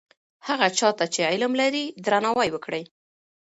[0.47, 2.83] هغه چا ته چې علم لري درناوی وکړئ.